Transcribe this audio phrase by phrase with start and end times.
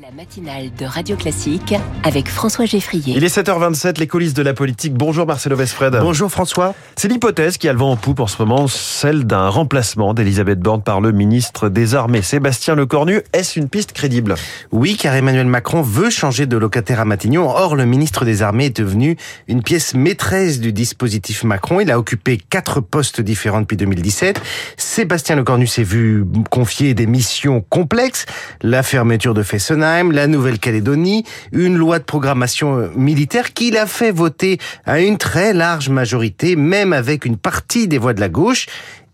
[0.00, 3.12] La matinale de Radio Classique avec François Geffrier.
[3.16, 4.94] Il est 7h27, les coulisses de la politique.
[4.94, 5.94] Bonjour Marcelo Vesfred.
[6.00, 6.74] Bonjour François.
[6.96, 10.58] C'est l'hypothèse qui a le vent en poupe en ce moment, celle d'un remplacement d'Elisabeth
[10.58, 13.20] Borne par le ministre des Armées, Sébastien Lecornu.
[13.34, 14.36] Est-ce une piste crédible?
[14.72, 17.50] Oui, car Emmanuel Macron veut changer de locataire à Matignon.
[17.50, 21.80] Or, le ministre des Armées est devenu une pièce maîtresse du dispositif Macron.
[21.80, 24.40] Il a occupé quatre postes différents depuis 2017.
[24.78, 28.24] Sébastien Lecornu s'est vu confier des missions complexes.
[28.62, 29.42] La fermeture de
[29.90, 35.52] La Nouvelle-Calédonie, une loi de programmation euh, militaire qu'il a fait voter à une très
[35.52, 38.66] large majorité, même avec une partie des voix de la gauche.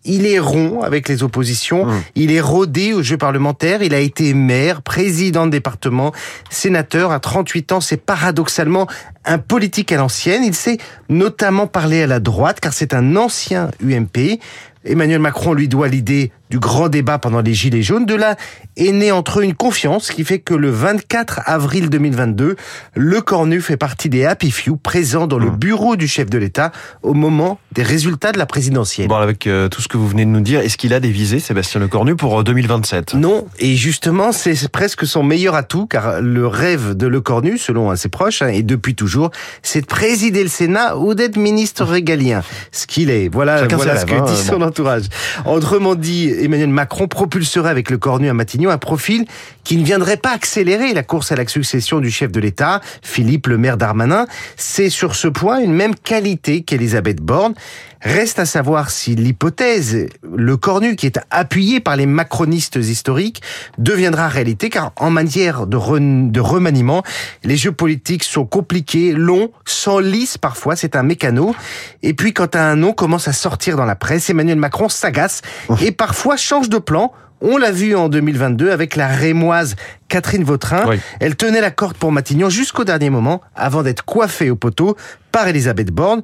[0.05, 2.02] Il est rond avec les oppositions, mmh.
[2.14, 6.12] il est rodé au jeu parlementaire, il a été maire, président de département,
[6.48, 7.11] sénateur.
[7.11, 8.86] À 38 ans, c'est paradoxalement
[9.24, 13.70] un politique à l'ancienne, il sait notamment parler à la droite car c'est un ancien
[13.83, 14.38] UMP.
[14.86, 18.06] Emmanuel Macron lui doit l'idée du grand débat pendant les Gilets jaunes.
[18.06, 18.36] De là
[18.77, 22.56] est née entre eux une confiance qui fait que le 24 avril 2022,
[22.94, 25.56] le Cornu fait partie des Happy Few présents dans le mmh.
[25.56, 29.08] bureau du chef de l'État au moment des résultats de la présidentielle.
[29.08, 31.11] Bon, avec euh, tout ce que vous venez de nous dire, est-ce qu'il a des
[31.11, 35.86] visées, Sébastien Le Cornu, pour 2027 euh, Non, et justement, c'est presque son meilleur atout,
[35.86, 39.30] car le rêve de Le Cornu, selon ses proches, hein, et depuis toujours,
[39.62, 42.42] c'est de présider le Sénat ou d'être ministre régalien.
[42.72, 43.28] Ce qu'il est.
[43.28, 45.05] Voilà, voilà ce que dit hein, son entourage.
[45.46, 49.24] Autrement dit, Emmanuel Macron propulserait avec le Cornu à Matignon un profil
[49.64, 53.46] qui ne viendrait pas accélérer la course à la succession du chef de l'État, Philippe
[53.46, 54.27] le maire d'Armanin.
[54.56, 57.55] C'est sur ce point une même qualité qu'Elisabeth Borne.
[58.02, 63.42] Reste à savoir si l'hypothèse, le cornu qui est appuyé par les macronistes historiques,
[63.78, 67.02] deviendra réalité, car en matière de, de remaniement,
[67.42, 71.56] les jeux politiques sont compliqués, longs, sans lice parfois, c'est un mécano.
[72.02, 75.42] Et puis quand un nom commence à sortir dans la presse, Emmanuel Macron s'agace
[75.83, 79.77] et parfois change de plan on l'a vu en 2022 avec la rémoise
[80.08, 80.84] Catherine Vautrin.
[81.20, 84.97] Elle tenait la corde pour Matignon jusqu'au dernier moment avant d'être coiffée au poteau
[85.33, 86.23] par Elisabeth Borne.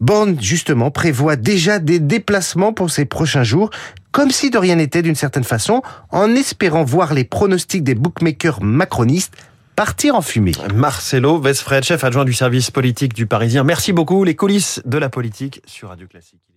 [0.00, 3.70] Borne, justement, prévoit déjà des déplacements pour ces prochains jours,
[4.10, 8.62] comme si de rien n'était d'une certaine façon, en espérant voir les pronostics des bookmakers
[8.62, 9.34] macronistes
[9.76, 10.52] partir en fumée.
[10.74, 13.62] Marcelo Vesfred, chef adjoint du service politique du Parisien.
[13.62, 14.24] Merci beaucoup.
[14.24, 16.47] Les coulisses de la politique sur Radio Classique.